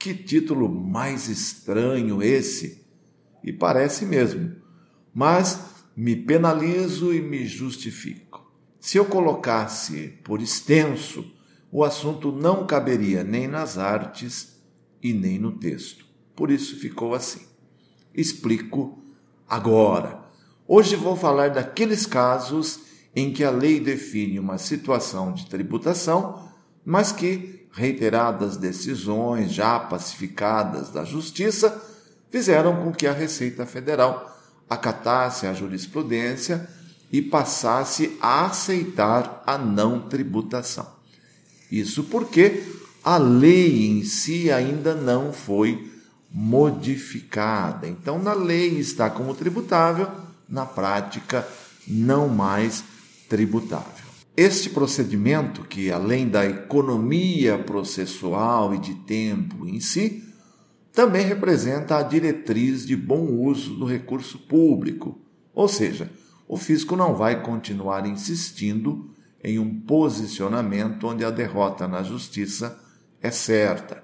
que 0.00 0.14
título 0.14 0.66
mais 0.66 1.28
estranho 1.28 2.22
esse! 2.22 2.86
E 3.44 3.52
parece 3.52 4.06
mesmo. 4.06 4.56
Mas 5.14 5.60
me 5.94 6.16
penalizo 6.16 7.12
e 7.12 7.20
me 7.20 7.46
justifico. 7.46 8.50
Se 8.80 8.96
eu 8.96 9.04
colocasse 9.04 10.18
por 10.24 10.40
extenso, 10.40 11.30
o 11.70 11.84
assunto 11.84 12.32
não 12.32 12.66
caberia 12.66 13.22
nem 13.22 13.46
nas 13.46 13.76
artes 13.76 14.58
e 15.02 15.12
nem 15.12 15.38
no 15.38 15.52
texto. 15.52 16.06
Por 16.34 16.50
isso 16.50 16.80
ficou 16.80 17.14
assim. 17.14 17.42
Explico 18.14 19.02
agora. 19.46 20.24
Hoje 20.66 20.96
vou 20.96 21.14
falar 21.14 21.50
daqueles 21.50 22.06
casos 22.06 22.80
em 23.14 23.32
que 23.32 23.44
a 23.44 23.50
lei 23.50 23.78
define 23.78 24.38
uma 24.38 24.56
situação 24.56 25.32
de 25.34 25.46
tributação, 25.46 26.49
mas 26.84 27.12
que 27.12 27.66
reiteradas 27.72 28.56
decisões 28.56 29.52
já 29.52 29.78
pacificadas 29.78 30.90
da 30.90 31.04
Justiça 31.04 31.80
fizeram 32.30 32.84
com 32.84 32.92
que 32.92 33.06
a 33.06 33.12
Receita 33.12 33.66
Federal 33.66 34.38
acatasse 34.68 35.46
a 35.46 35.52
jurisprudência 35.52 36.68
e 37.12 37.20
passasse 37.20 38.16
a 38.20 38.46
aceitar 38.46 39.42
a 39.46 39.58
não 39.58 40.00
tributação. 40.08 40.86
Isso 41.70 42.04
porque 42.04 42.62
a 43.02 43.16
lei 43.16 43.88
em 43.88 44.04
si 44.04 44.50
ainda 44.50 44.94
não 44.94 45.32
foi 45.32 45.90
modificada. 46.32 47.88
Então, 47.88 48.22
na 48.22 48.32
lei 48.32 48.78
está 48.78 49.10
como 49.10 49.34
tributável, 49.34 50.08
na 50.48 50.64
prática, 50.64 51.46
não 51.86 52.28
mais 52.28 52.84
tributável. 53.28 54.09
Este 54.42 54.70
procedimento, 54.70 55.64
que 55.64 55.92
além 55.92 56.26
da 56.26 56.46
economia 56.46 57.58
processual 57.58 58.74
e 58.74 58.78
de 58.78 58.94
tempo 58.94 59.68
em 59.68 59.80
si, 59.80 60.24
também 60.94 61.26
representa 61.26 61.98
a 61.98 62.02
diretriz 62.02 62.86
de 62.86 62.96
bom 62.96 63.26
uso 63.26 63.74
do 63.74 63.84
recurso 63.84 64.38
público, 64.38 65.20
ou 65.52 65.68
seja, 65.68 66.10
o 66.48 66.56
fisco 66.56 66.96
não 66.96 67.14
vai 67.14 67.42
continuar 67.42 68.06
insistindo 68.06 69.14
em 69.44 69.58
um 69.58 69.78
posicionamento 69.82 71.06
onde 71.06 71.22
a 71.22 71.30
derrota 71.30 71.86
na 71.86 72.02
justiça 72.02 72.80
é 73.20 73.30
certa. 73.30 74.02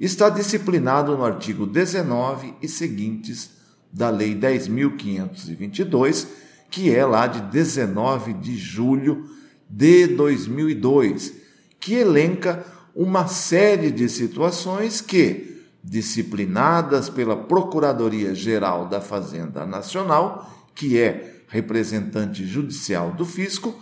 Está 0.00 0.30
disciplinado 0.30 1.14
no 1.14 1.26
artigo 1.26 1.66
19 1.66 2.54
e 2.62 2.68
seguintes 2.68 3.50
da 3.92 4.08
Lei 4.08 4.34
10.522, 4.34 6.26
que 6.70 6.90
é 6.90 7.04
lá 7.04 7.26
de 7.26 7.42
19 7.42 8.32
de 8.32 8.56
julho 8.56 9.36
de 9.68 10.06
2002, 10.06 11.34
que 11.78 11.94
elenca 11.94 12.64
uma 12.94 13.26
série 13.28 13.90
de 13.90 14.08
situações 14.08 15.00
que, 15.00 15.64
disciplinadas 15.82 17.08
pela 17.08 17.36
Procuradoria-Geral 17.36 18.88
da 18.88 19.00
Fazenda 19.00 19.64
Nacional, 19.64 20.68
que 20.74 20.98
é 20.98 21.42
representante 21.48 22.46
judicial 22.46 23.12
do 23.12 23.24
fisco, 23.24 23.78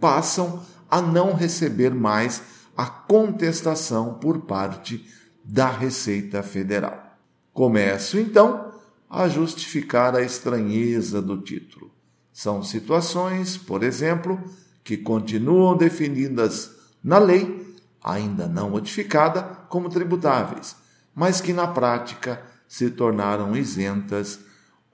passam 0.00 0.62
a 0.90 1.00
não 1.00 1.34
receber 1.34 1.94
mais 1.94 2.42
a 2.76 2.86
contestação 2.86 4.14
por 4.14 4.40
parte 4.40 5.04
da 5.44 5.68
Receita 5.68 6.42
Federal. 6.42 7.18
Começo 7.52 8.18
então 8.18 8.72
a 9.08 9.28
justificar 9.28 10.16
a 10.16 10.22
estranheza 10.22 11.22
do 11.22 11.40
título. 11.40 11.92
São 12.32 12.62
situações, 12.62 13.56
por 13.56 13.84
exemplo, 13.84 14.42
que 14.84 14.98
continuam 14.98 15.76
definidas 15.76 16.70
na 17.02 17.18
lei, 17.18 17.74
ainda 18.02 18.46
não 18.46 18.68
modificada, 18.68 19.42
como 19.68 19.88
tributáveis, 19.88 20.76
mas 21.14 21.40
que 21.40 21.54
na 21.54 21.66
prática 21.66 22.42
se 22.68 22.90
tornaram 22.90 23.56
isentas 23.56 24.40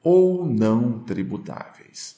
ou 0.03 0.47
não 0.47 1.01
tributáveis. 1.01 2.17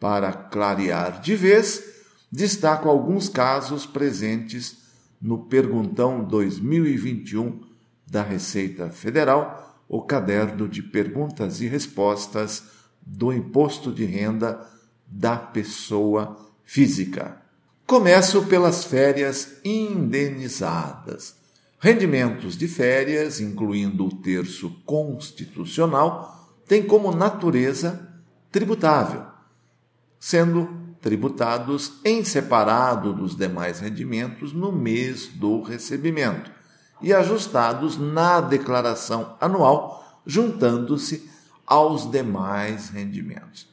Para 0.00 0.32
clarear 0.32 1.20
de 1.20 1.36
vez, 1.36 1.82
destaco 2.30 2.88
alguns 2.88 3.28
casos 3.28 3.86
presentes 3.86 4.82
no 5.20 5.38
Perguntão 5.44 6.24
2021 6.24 7.60
da 8.04 8.22
Receita 8.22 8.90
Federal, 8.90 9.80
o 9.88 10.02
caderno 10.02 10.68
de 10.68 10.82
perguntas 10.82 11.60
e 11.60 11.68
respostas 11.68 12.64
do 13.00 13.32
imposto 13.32 13.92
de 13.92 14.04
renda 14.04 14.66
da 15.06 15.36
pessoa 15.36 16.51
física. 16.72 17.36
Começo 17.86 18.46
pelas 18.46 18.82
férias 18.82 19.58
indenizadas. 19.62 21.34
Rendimentos 21.78 22.56
de 22.56 22.66
férias, 22.66 23.42
incluindo 23.42 24.06
o 24.06 24.16
terço 24.22 24.70
constitucional, 24.86 26.50
têm 26.66 26.82
como 26.82 27.14
natureza 27.14 28.08
tributável, 28.50 29.22
sendo 30.18 30.74
tributados 30.98 32.00
em 32.06 32.24
separado 32.24 33.12
dos 33.12 33.36
demais 33.36 33.78
rendimentos 33.78 34.54
no 34.54 34.72
mês 34.72 35.26
do 35.26 35.60
recebimento 35.60 36.50
e 37.02 37.12
ajustados 37.12 37.98
na 37.98 38.40
declaração 38.40 39.36
anual, 39.38 40.22
juntando-se 40.24 41.28
aos 41.66 42.10
demais 42.10 42.88
rendimentos. 42.88 43.68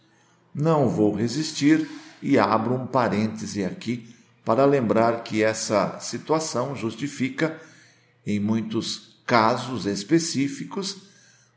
Não 0.54 0.90
vou 0.90 1.16
resistir 1.16 1.90
e 2.22 2.38
abro 2.38 2.74
um 2.74 2.88
parêntese 2.88 3.64
aqui 3.64 4.14
para 4.44 4.66
lembrar 4.66 5.24
que 5.24 5.44
essa 5.44 6.00
situação 6.00 6.76
justifica, 6.76 7.60
em 8.26 8.40
muitos 8.40 9.22
casos 9.26 9.86
específicos, 9.86 11.04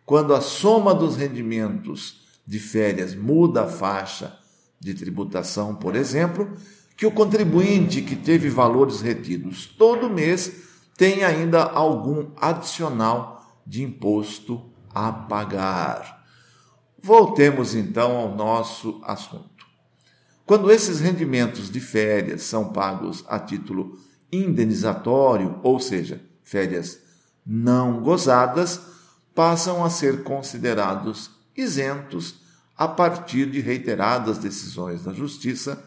quando 0.04 0.34
a 0.34 0.40
soma 0.40 0.94
dos 0.94 1.16
rendimentos 1.16 2.22
de 2.46 2.58
férias 2.58 3.14
muda 3.14 3.64
a 3.64 3.68
faixa 3.68 4.38
de 4.78 4.92
tributação, 4.94 5.74
por 5.74 5.96
exemplo, 5.96 6.52
que 6.96 7.06
o 7.06 7.10
contribuinte 7.10 8.02
que 8.02 8.16
teve 8.16 8.48
valores 8.48 9.00
retidos 9.00 9.64
todo 9.66 10.10
mês 10.10 10.52
tem 10.96 11.24
ainda 11.24 11.62
algum 11.62 12.30
adicional 12.36 13.60
de 13.66 13.82
imposto 13.82 14.70
a 14.94 15.10
pagar. 15.12 16.22
Voltemos 17.02 17.74
então 17.74 18.16
ao 18.16 18.34
nosso 18.34 19.00
assunto. 19.04 19.51
Quando 20.52 20.70
esses 20.70 21.00
rendimentos 21.00 21.70
de 21.70 21.80
férias 21.80 22.42
são 22.42 22.74
pagos 22.74 23.24
a 23.26 23.38
título 23.38 23.98
indenizatório, 24.30 25.58
ou 25.62 25.80
seja, 25.80 26.20
férias 26.42 27.00
não 27.46 28.02
gozadas, 28.02 28.78
passam 29.34 29.82
a 29.82 29.88
ser 29.88 30.22
considerados 30.22 31.30
isentos 31.56 32.42
a 32.76 32.86
partir 32.86 33.50
de 33.50 33.60
reiteradas 33.60 34.36
decisões 34.36 35.02
da 35.02 35.14
Justiça, 35.14 35.82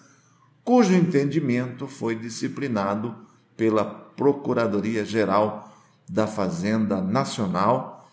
cujo 0.63 0.95
entendimento 0.95 1.87
foi 1.87 2.15
disciplinado 2.15 3.15
pela 3.55 3.85
Procuradoria-Geral 3.85 5.77
da 6.09 6.25
Fazenda 6.25 7.03
Nacional 7.03 8.09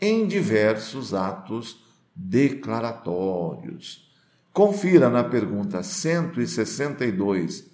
em 0.00 0.26
diversos 0.26 1.14
atos 1.14 1.80
declaratórios. 2.12 4.11
Confira 4.52 5.08
na 5.08 5.24
pergunta 5.24 5.82
162 5.82 7.64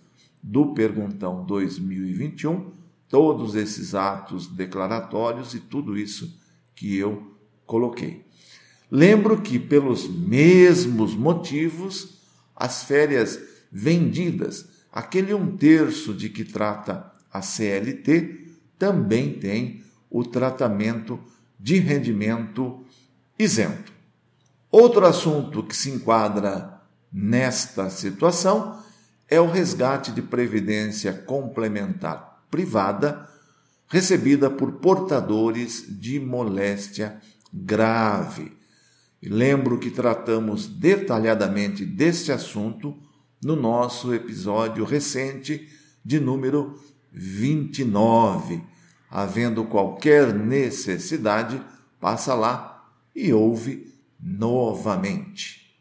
do 0.41 0.75
Perguntão 0.75 1.45
2021 1.45 2.71
todos 3.09 3.57
esses 3.57 3.97
atos 3.97 4.47
declaratórios 4.47 5.55
e 5.55 5.61
tudo 5.61 5.99
isso 5.99 6.39
que 6.77 6.97
eu 6.97 7.35
coloquei. 7.67 8.25
Lembro 8.89 9.43
que, 9.43 9.59
pelos 9.59 10.09
mesmos 10.09 11.17
motivos, 11.17 12.21
as 12.55 12.85
férias 12.85 13.41
vendidas, 13.73 14.69
aquele 14.93 15.35
um 15.35 15.57
terço 15.57 16.15
de 16.15 16.29
que 16.29 16.45
trata 16.45 17.13
a 17.33 17.43
CLT, 17.43 18.53
também 18.79 19.35
tem 19.35 19.83
o 20.09 20.23
tratamento 20.23 21.19
de 21.59 21.79
rendimento 21.79 22.85
isento. 23.37 23.98
Outro 24.71 25.07
assunto 25.07 25.63
que 25.63 25.75
se 25.75 25.91
enquadra 25.91 26.83
nesta 27.13 27.89
situação 27.89 28.83
é 29.27 29.41
o 29.41 29.51
resgate 29.51 30.13
de 30.13 30.21
previdência 30.21 31.13
complementar 31.13 32.45
privada 32.51 33.29
recebida 33.89 34.51
por 34.51 34.73
portadores 34.73 35.85
de 35.89 36.21
moléstia 36.21 37.21
grave. 37.53 38.53
Lembro 39.23 39.79
que 39.79 39.91
tratamos 39.91 40.67
detalhadamente 40.67 41.85
deste 41.85 42.31
assunto 42.31 42.97
no 43.43 43.57
nosso 43.57 44.15
episódio 44.15 44.85
recente 44.85 45.69
de 46.05 46.21
número 46.21 46.79
29. 47.11 48.63
Havendo 49.11 49.65
qualquer 49.65 50.35
necessidade, 50.35 51.61
passa 51.99 52.35
lá 52.35 52.87
e 53.17 53.33
ouve 53.33 53.98
novamente. 54.21 55.75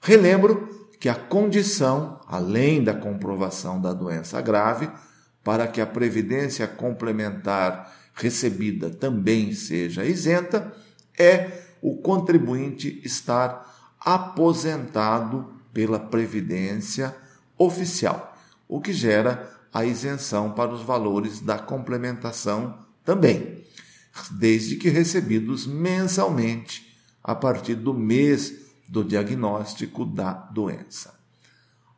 Relembro 0.00 0.88
que 1.00 1.08
a 1.08 1.14
condição, 1.14 2.20
além 2.26 2.82
da 2.82 2.94
comprovação 2.94 3.80
da 3.80 3.92
doença 3.92 4.40
grave, 4.40 4.90
para 5.42 5.66
que 5.68 5.80
a 5.80 5.86
previdência 5.86 6.66
complementar 6.66 7.92
recebida 8.14 8.90
também 8.90 9.52
seja 9.52 10.04
isenta, 10.04 10.72
é 11.18 11.62
o 11.80 11.96
contribuinte 11.98 13.00
estar 13.04 13.94
aposentado 14.00 15.52
pela 15.72 15.98
previdência 15.98 17.14
oficial, 17.58 18.36
o 18.66 18.80
que 18.80 18.92
gera 18.92 19.50
a 19.72 19.84
isenção 19.84 20.52
para 20.52 20.72
os 20.72 20.82
valores 20.82 21.40
da 21.40 21.58
complementação 21.58 22.78
também, 23.04 23.64
desde 24.30 24.76
que 24.76 24.88
recebidos 24.88 25.66
mensalmente 25.66 26.85
a 27.26 27.34
partir 27.34 27.74
do 27.74 27.92
mês 27.92 28.54
do 28.88 29.02
diagnóstico 29.02 30.06
da 30.06 30.32
doença. 30.32 31.18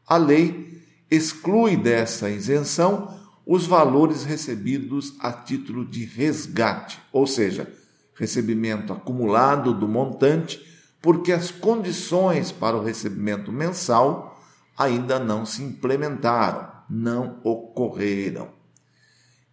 A 0.06 0.16
lei 0.16 0.82
exclui 1.10 1.76
dessa 1.76 2.30
isenção 2.30 3.14
os 3.44 3.66
valores 3.66 4.25
recebidos 4.25 5.14
a 5.20 5.30
título 5.30 5.84
de 5.84 6.06
resgate, 6.06 6.98
ou 7.12 7.26
seja, 7.26 7.70
recebimento 8.14 8.90
acumulado 8.90 9.75
do 9.75 9.86
montante, 9.86 10.66
porque 11.02 11.30
as 11.30 11.50
condições 11.50 12.50
para 12.50 12.76
o 12.76 12.82
recebimento 12.82 13.52
mensal 13.52 14.42
ainda 14.78 15.19
não 15.19 15.44
se 15.44 15.62
implementaram, 15.62 16.72
não 16.88 17.38
ocorreram. 17.44 18.48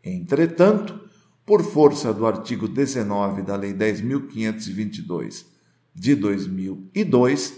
Entretanto, 0.02 0.98
por 1.46 1.64
força 1.64 2.14
do 2.14 2.26
artigo 2.26 2.66
19 2.66 3.42
da 3.42 3.58
Lei 3.58 3.74
10.522 3.74 5.55
de 5.96 6.16
2002, 6.16 7.54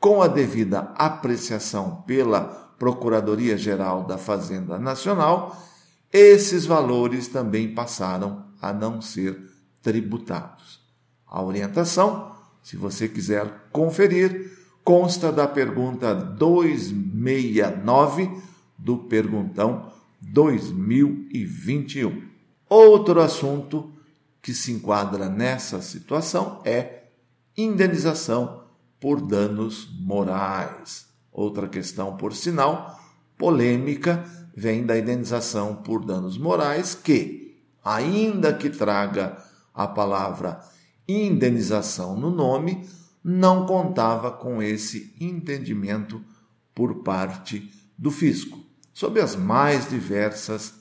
com 0.00 0.22
a 0.22 0.28
devida 0.28 0.92
apreciação 0.96 2.02
pela 2.06 2.64
Procuradoria-Geral 2.78 4.04
da 4.04 4.16
Fazenda 4.18 4.78
Nacional, 4.78 5.60
esses 6.12 6.64
valores 6.64 7.26
também 7.28 7.74
passaram 7.74 8.44
a 8.60 8.72
não 8.72 9.02
ser 9.02 9.38
tributados. 9.82 10.80
A 11.26 11.42
orientação, 11.42 12.36
se 12.62 12.76
você 12.76 13.08
quiser 13.08 13.68
conferir, 13.70 14.52
consta 14.82 15.30
da 15.32 15.46
pergunta 15.46 16.14
269 16.14 18.30
do 18.78 18.96
Perguntão 18.98 19.92
2021. 20.20 22.22
Outro 22.68 23.20
assunto 23.20 23.92
que 24.40 24.54
se 24.54 24.72
enquadra 24.72 25.28
nessa 25.28 25.82
situação 25.82 26.60
é 26.64 27.03
indenização 27.56 28.64
por 29.00 29.20
danos 29.20 29.88
morais. 30.00 31.06
Outra 31.32 31.68
questão, 31.68 32.16
por 32.16 32.32
sinal, 32.32 32.98
polêmica 33.36 34.24
vem 34.56 34.86
da 34.86 34.98
indenização 34.98 35.74
por 35.76 36.04
danos 36.04 36.38
morais, 36.38 36.94
que, 36.94 37.60
ainda 37.84 38.52
que 38.54 38.70
traga 38.70 39.36
a 39.74 39.86
palavra 39.86 40.60
indenização 41.06 42.16
no 42.16 42.30
nome, 42.30 42.88
não 43.22 43.66
contava 43.66 44.30
com 44.30 44.62
esse 44.62 45.14
entendimento 45.20 46.22
por 46.74 47.02
parte 47.02 47.70
do 47.96 48.10
fisco, 48.10 48.58
sob 48.92 49.20
as 49.20 49.34
mais 49.36 49.88
diversas 49.88 50.74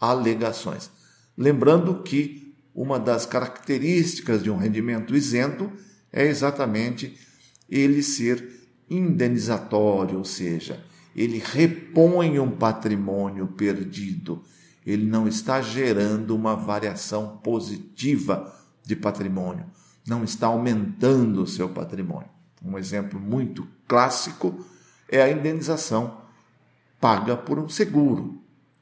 alegações. 0.00 0.90
Lembrando 1.36 2.02
que 2.02 2.54
uma 2.74 2.98
das 2.98 3.24
características 3.24 4.42
de 4.42 4.50
um 4.50 4.56
rendimento 4.56 5.16
isento 5.16 5.72
é 6.16 6.24
exatamente 6.24 7.14
ele 7.68 8.02
ser 8.02 8.66
indenizatório, 8.88 10.16
ou 10.16 10.24
seja, 10.24 10.82
ele 11.14 11.42
repõe 11.44 12.40
um 12.40 12.50
patrimônio 12.50 13.46
perdido, 13.48 14.42
ele 14.86 15.04
não 15.04 15.28
está 15.28 15.60
gerando 15.60 16.34
uma 16.34 16.56
variação 16.56 17.36
positiva 17.44 18.50
de 18.82 18.96
patrimônio, 18.96 19.66
não 20.06 20.24
está 20.24 20.46
aumentando 20.46 21.42
o 21.42 21.46
seu 21.46 21.68
patrimônio. 21.68 22.30
Um 22.64 22.78
exemplo 22.78 23.20
muito 23.20 23.68
clássico 23.86 24.64
é 25.10 25.20
a 25.20 25.30
indenização 25.30 26.22
paga 26.98 27.36
por 27.36 27.58
um 27.58 27.68
seguro. 27.68 28.40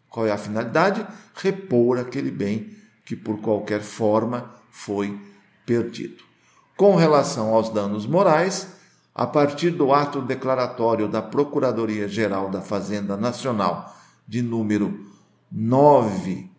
Qual 0.08 0.24
é 0.24 0.30
a 0.30 0.38
finalidade? 0.38 1.04
Repor 1.34 1.98
aquele 1.98 2.30
bem 2.30 2.76
que 3.04 3.16
por 3.16 3.40
qualquer 3.40 3.80
forma 3.82 4.54
foi 4.70 5.18
perdido. 5.66 6.33
Com 6.76 6.96
relação 6.96 7.54
aos 7.54 7.68
danos 7.68 8.04
morais, 8.04 8.74
a 9.14 9.28
partir 9.28 9.70
do 9.70 9.92
ato 9.92 10.20
declaratório 10.20 11.06
da 11.06 11.22
Procuradoria-Geral 11.22 12.50
da 12.50 12.60
Fazenda 12.60 13.16
Nacional, 13.16 13.96
de 14.26 14.42
número 14.42 15.06
9 15.52 16.50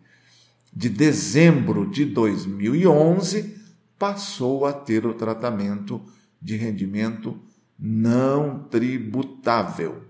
de 0.72 0.88
dezembro 0.88 1.90
de 1.90 2.06
2011, 2.06 3.60
passou 3.98 4.64
a 4.64 4.72
ter 4.72 5.04
o 5.04 5.12
tratamento 5.12 6.00
de 6.40 6.56
rendimento 6.56 7.38
não 7.78 8.60
tributável. 8.70 10.02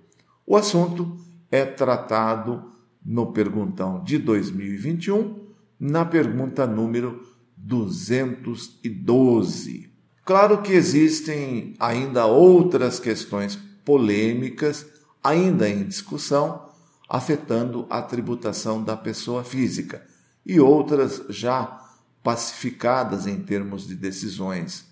O 0.47 0.57
assunto 0.57 1.17
é 1.51 1.65
tratado 1.65 2.71
no 3.05 3.33
perguntão 3.33 4.05
de 4.05 4.19
2021, 4.19 5.47
na 5.81 6.05
pergunta 6.05 6.65
número 6.65 7.27
212. 7.57 9.96
Claro 10.27 10.61
que 10.61 10.73
existem 10.73 11.77
ainda 11.79 12.27
outras 12.27 12.99
questões 12.99 13.57
polêmicas, 13.85 14.85
ainda 15.23 15.69
em 15.69 15.85
discussão, 15.85 16.69
afetando 17.09 17.87
a 17.89 18.03
tributação 18.03 18.83
da 18.83 18.97
pessoa 18.97 19.45
física 19.45 20.05
e 20.45 20.59
outras 20.59 21.23
já 21.29 21.81
pacificadas 22.25 23.29
em 23.29 23.39
termos 23.39 23.87
de 23.87 23.95
decisões 23.95 24.85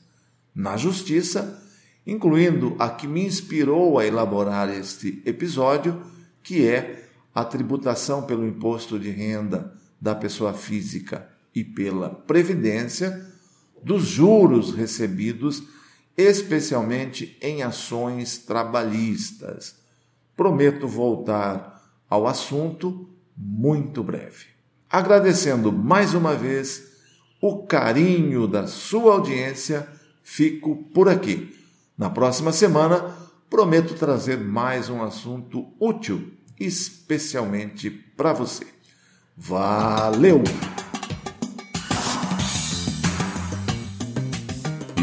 na 0.54 0.76
Justiça, 0.76 1.60
incluindo 2.06 2.76
a 2.78 2.88
que 2.88 3.08
me 3.08 3.26
inspirou 3.26 3.98
a 3.98 4.06
elaborar 4.06 4.68
este 4.70 5.20
episódio, 5.26 6.00
que 6.44 6.64
é 6.64 7.08
a 7.34 7.44
tributação 7.44 8.22
pelo 8.22 8.46
imposto 8.46 9.00
de 9.00 9.10
renda 9.10 9.76
da 10.00 10.14
pessoa 10.14 10.52
física 10.52 11.28
e 11.52 11.64
pela 11.64 12.08
Previdência 12.08 13.33
dos 13.84 14.04
juros 14.04 14.74
recebidos, 14.74 15.62
especialmente 16.16 17.36
em 17.40 17.62
ações 17.62 18.38
trabalhistas. 18.38 19.76
Prometo 20.36 20.88
voltar 20.88 21.82
ao 22.08 22.26
assunto 22.26 23.08
muito 23.36 24.02
breve. 24.02 24.46
Agradecendo 24.90 25.72
mais 25.72 26.14
uma 26.14 26.34
vez 26.34 26.94
o 27.40 27.66
carinho 27.66 28.46
da 28.46 28.66
sua 28.66 29.14
audiência, 29.14 29.86
fico 30.22 30.76
por 30.94 31.08
aqui. 31.08 31.54
Na 31.96 32.08
próxima 32.08 32.52
semana, 32.52 33.14
prometo 33.50 33.94
trazer 33.94 34.38
mais 34.38 34.88
um 34.88 35.02
assunto 35.02 35.66
útil, 35.78 36.32
especialmente 36.58 37.90
para 37.90 38.32
você. 38.32 38.66
Valeu! 39.36 40.42